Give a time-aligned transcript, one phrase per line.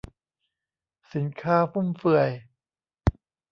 [1.13, 2.29] สินค้าฟุ่มเฟือย